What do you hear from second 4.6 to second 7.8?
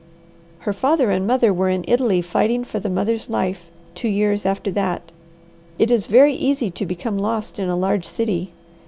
that. It is very easy to become lost in a